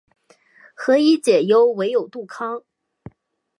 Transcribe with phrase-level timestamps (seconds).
[0.75, 2.63] 何以解忧，唯有杜康